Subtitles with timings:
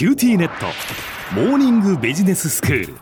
[0.00, 0.64] QTnet。
[1.34, 2.94] モーニングビジネススクール。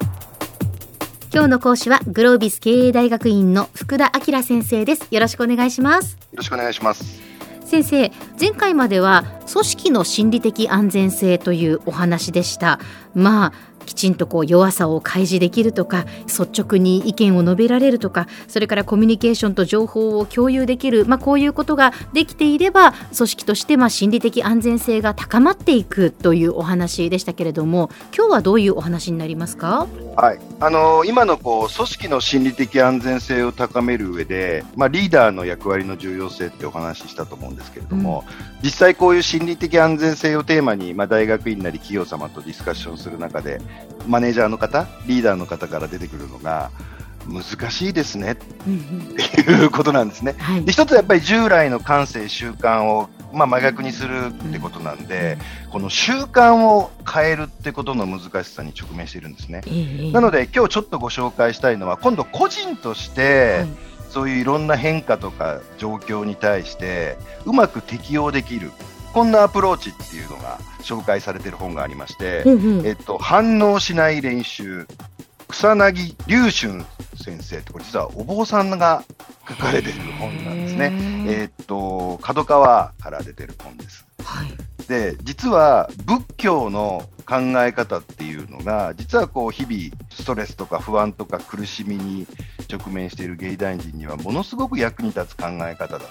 [1.32, 5.06] 今日の講師はグロービス経営大学院の福田明先生です。
[5.12, 6.14] よろしくお願いします。
[6.14, 7.22] よろしくお願いします。
[7.64, 12.78] 先生前回までは組織の心理的安全性というお話でした。
[13.14, 13.52] まあ
[13.88, 29.86] きちんとこう弱さを開示できるとか率直に意見を述べられるとかそれからコミュニケーションと情報を共有できる、まあ、こういうことができていれば組織としてまあ心理的安全性が高まっていくというお話でしたけれども今日はどういうお話になりますか、
[30.16, 30.40] はい。
[30.60, 43.60] あのー、今のこう組織の心理的安全性を高める上で、まあ、リーダーの役割の重要性ってお話ししたと思うんですけれども、うん、実際こういう心理的安全性をテーマに、まあ、大学院なり企業様とディスカッションする中で
[44.08, 46.72] マネージャーの方、リーダーの方から出てくるのが、
[47.28, 50.34] 難しいですねっていうことなんですね。
[50.64, 55.38] で一つやっぱり従来の感性、習慣を、まあ、真逆にするってことなんで、
[55.70, 59.60] この習慣を変えるってことの難しさに直面しているんですね。
[60.12, 63.66] なので今日ちょっとご紹介したいのは今度個人として、
[64.08, 68.72] そういういろんな変化とか状況に対してうまく適応できる
[69.18, 74.86] こんなアプローチっていうのが紹介されている本がありまして、うんうん、えっと、反応しない練習、
[75.48, 76.84] 草薙龍春
[77.20, 79.02] 先生って、これ実はお坊さんが
[79.48, 80.92] 書かれている本なんですね。
[81.26, 84.06] えっと、角川から出てる本です。
[84.22, 92.28] はい、で、実は仏教の考え方っていうのが、実はこう日々ストレスとか不安とか苦しみに
[92.72, 96.04] 直面している芸大人にはものすごく役に立つ考え方だと。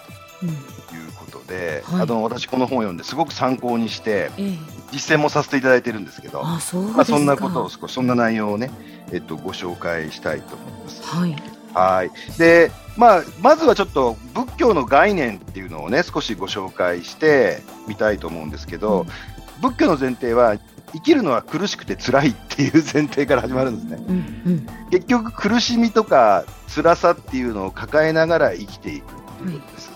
[0.45, 4.57] いうことで、うんはい、あの私この本を読んですごく参考にして、えー、
[4.91, 8.71] 実践もさせていただいてるんですけどあそまあ、そんなことを少しそんな内容をね、
[9.11, 11.03] えっと、ご紹介したいと思います。
[11.03, 11.35] はい。
[11.73, 12.11] はい。
[12.37, 20.57] でまあ、まずはちょっと仏教の概念っていうのをね少しご紹介してみたいと思うんですけど、うん、仏教の前提は
[20.93, 29.07] 生きるのは苦しくて辛いっていう 前提から始まるんですね、うんうん、結局苦しみとか辛さっていうのを抱えながら生きていくっ
[29.37, 29.91] ていうことです、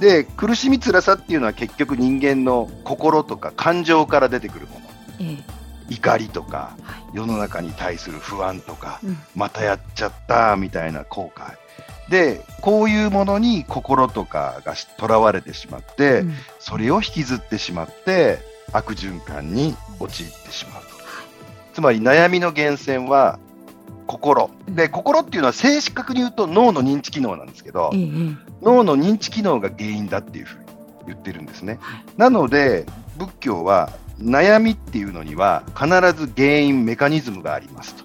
[0.00, 4.86] で苦しみ辛さっていうのは結局人間の心とか感情から出てくるもの、
[5.20, 5.44] ええ、
[5.94, 11.56] 怒りとか、はい、世の中に対する不安とか、うん、またやっちゃったみたいな後悔。
[12.10, 18.38] でこういうものに心とかがとらわれてしまって、うん、それを引きずってしまって
[18.72, 20.88] 悪循環に陥ってしまうと、
[21.74, 23.38] つまり悩みの源泉は
[24.08, 24.50] 心。
[24.66, 27.92] で、心っていうのは正確に言うと脳の認知機能なんですけど、
[28.62, 30.64] 脳の認知機能が原因だっていうふうに
[31.06, 31.78] 言ってるんですね。
[32.16, 32.86] なので、
[33.18, 38.04] 仏教は悩みっていうのには必ず原因、メカニズムがありますと。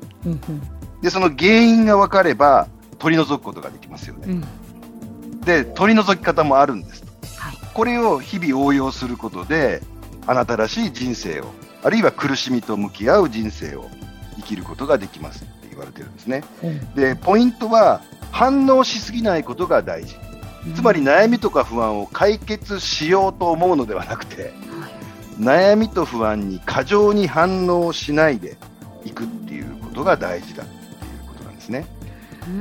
[1.01, 2.67] で、その原因が分かれば
[2.99, 4.25] 取り除くことができますよね。
[4.27, 7.07] うん、で、取り除き方もあるんですと。
[7.37, 9.81] はい、これを日々応用することで、
[10.27, 11.45] あなたらしい人生を、
[11.83, 13.89] あるいは苦しみと向き合う人生を
[14.37, 15.45] 生きることができます。
[15.73, 16.43] 言われてるんですね。
[16.63, 18.01] うん、で、ポイントは
[18.31, 20.15] 反応しすぎないことが大事。
[20.75, 24.53] つまり悩みとか不安を解決しようと思うのではなくて、
[25.39, 28.57] 悩みと不安に過剰に反応しないで
[29.03, 31.85] いくっていうことが大事だっていうことなんですね。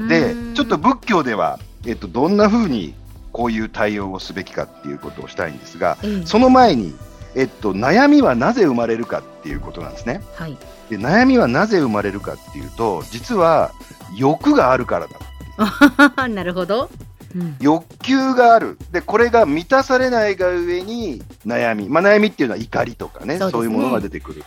[0.08, 2.94] で、ちょっと仏教では、えっと、どんな風に
[3.32, 6.94] こういう対応をすべきかっていうことをしたいんですが、うん、その前に、
[7.34, 10.22] えっと、悩みはなぜ生まれるかっていうことなんですね。
[10.34, 10.56] はい、
[10.92, 13.72] で悩みはなぜ生まれるかっていうと実は
[14.14, 16.28] 欲があるからだ。
[16.28, 16.90] なるほど、
[17.34, 18.76] うん、欲求がある。
[18.90, 24.44] でこれが満たされないがゆえに悩み、まあ、悩みっていうのは怒りとかね、ね、そういうものが出てくる。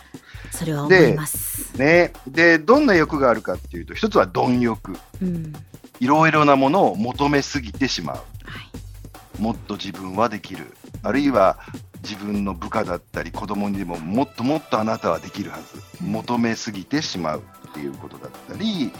[0.52, 1.76] それは思います。
[1.76, 4.96] ね、でどんな欲があるかっていうと一つは貪欲、
[5.98, 8.22] いろいろなものを求めすぎてしまう、は
[9.38, 10.76] い、もっと自分はできる。
[11.02, 11.58] あるいは
[12.08, 15.82] 自分の部下だったり子供にでももっともっとあなたはできるはず。
[16.02, 18.92] 求めすぎてしまうっていうことだったり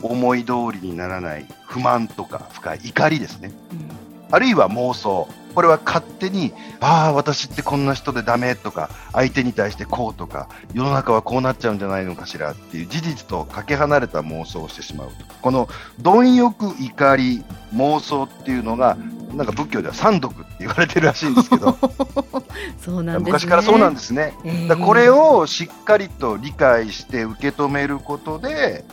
[0.00, 5.28] 思い通りにならない不満とか深い怒りですね、うん、あるいは妄想。
[5.54, 15.68] これは勝手にああ私ってこんな人でダメとか相手に対してこうとか世の中はこうなっちゃうんじゃないのかしらっていう事実とかけ離れた妄想をしてしまうとこの
[16.00, 17.44] 貪欲怒り
[17.74, 18.96] 妄想っていうのが
[19.34, 21.76] なんか仏教では三毒って言われてるらしいんですけど。
[22.80, 28.84] そうなん、ね、昔からそうなんですね、えー、だこれをしっかりと理解して受け止めることで、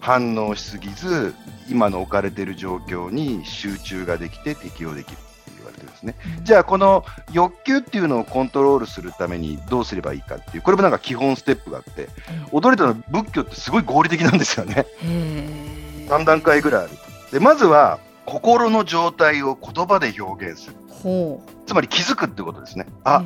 [0.00, 1.34] 反応しすぎず
[1.68, 5.24] 今の置かれている状況に集中ができて適応できるって
[5.56, 12.08] 言われてるんですね、うん、じゃあこの欲求っていうのをコントロールするためにどうすればいいかっていうこれもなんか基本ステップがあって、
[12.52, 14.86] うん、驚いたのは仏教ってすごい合理的なんですよね。
[16.08, 16.90] 3段階ぐらいある。
[17.30, 18.00] でまずは
[18.30, 20.76] 心の状態を言葉で表現する。
[21.66, 22.86] つまり気づくってことですね。
[23.02, 23.24] あ、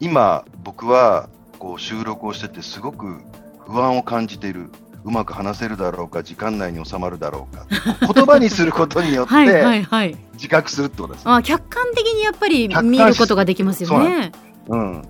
[0.00, 3.20] 今僕はこう収録をしててすごく
[3.66, 4.70] 不安を感じている。
[5.04, 7.66] うまく話せるだろうか時間内に収まるだろうか。
[8.12, 9.86] 言葉にすることによって
[10.32, 14.32] 自覚するってことです、ね、あ客観的にやっぱり見ることができますよね。
[14.66, 15.08] うん、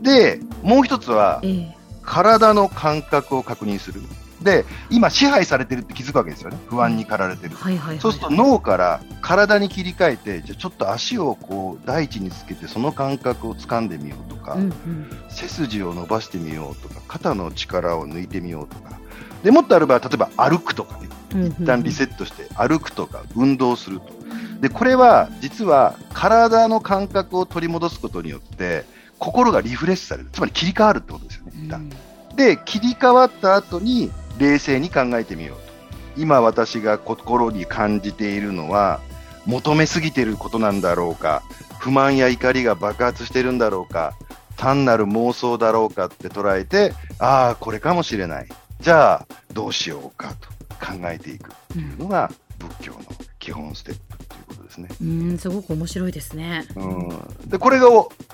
[0.00, 4.00] でもう一つは、えー、体の感覚を確認する。
[4.44, 6.58] で今支配されてるって気づくわけですよね。
[6.68, 7.56] 不安に駆られてる、
[7.98, 19.00] そうすると脳から体に切り替えてじゃちょっと足をこう大地につけてその感覚を掴んでみようとか、うんうん、背筋を伸ばしてみようとか肩の力を抜いてみようとか。
[19.42, 21.08] でもっとある場合は例えば歩くとかね。
[21.34, 24.12] 一旦リセットして歩くとか運動すると。
[24.60, 28.84] でこれは実は体の感覚を取り戻すことによって
[29.18, 30.28] 心がリフレッシュされる。
[30.32, 31.90] つまり切り替わるってことですよね一旦、
[32.36, 35.74] で切り替わった後に冷静に考えてみようと。
[36.16, 39.00] 今私が心に感じているのは
[39.46, 41.42] 求めすぎていることなんだろうか。
[41.78, 44.14] 不満や怒りが爆発してるんだろうか。
[44.56, 48.48] 単なる妄想だろうかって捉えてああこれかもしれない。
[48.80, 51.50] じゃあどうしようかと考えていく。
[51.50, 53.00] っていうのが仏教の
[53.38, 54.88] 基本ステップっていうことですね。
[55.02, 56.66] うんすごく面白いですね。
[56.76, 57.50] うん。
[57.50, 57.88] でこれが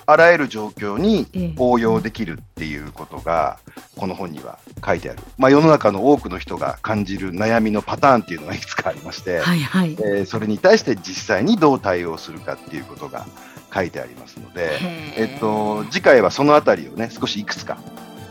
[0.05, 3.59] あらゆる状況に応用できるっていうことが、
[4.01, 13.27] この本には書いてある、まあ、世の中の多くの人が感じる悩みのパターンっていうのがいくつかありまして、はいはいえー、それに対して実際にどう対応するかっていうことが
[13.71, 17.77] 書いてありますので、えっと、次回はそのあたりをね少しいくつか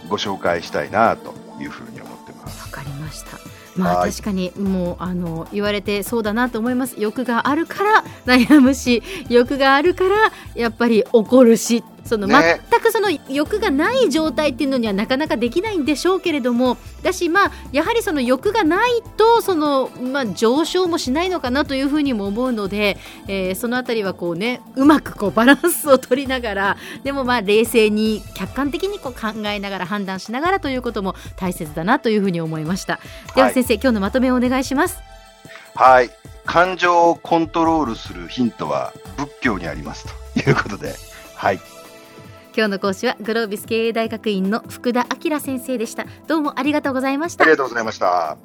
[0.09, 2.63] ご紹介したいなというふうに思ってます。
[2.63, 3.39] わかりました。
[3.77, 6.97] まあ確かにもうあの言われてそうだなと思います。
[6.99, 22.99] 欲があるから悩むし、欲があるからやっぱり怒るしその、全くその欲がない状態っていうのにはなかなかできないんでしょうけれどもだしまあやはりその欲がないとその、まあ、上昇もしないのかなというふうにも思うので、
[23.29, 32.99] えー、そのあたりはこうねうまくこうバランスを取りながらでもまあ冷静に客観的にこう考えながら判断しながらということも大切だなというふうに思いました。
[33.37, 34.99] では先生、はい、今日のまとめをお願いします。
[35.77, 36.11] はい。
[36.45, 40.95] 感情をコントロールするヒントは仏教にありますということで。
[41.37, 41.80] はい
[42.57, 46.07] 今日の講師はグロービス経営大学院の福田明先生でした。
[46.27, 47.45] どうもありがとうございました。
[47.45, 48.37] ありがとうございました。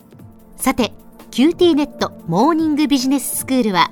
[0.57, 0.94] さて
[1.31, 3.92] QT ネットモーニングビジネススクールは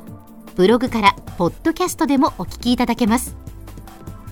[0.55, 3.35] ブログからポッドキャストでもお聞きいただけます。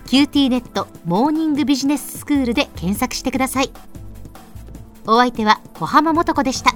[0.05, 3.71] QT ネットモーニングビジネススクールで検索してください。
[5.07, 6.75] お相手は小浜もとこでした